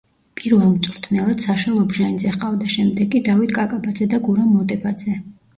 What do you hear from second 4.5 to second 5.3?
მოდებაძე.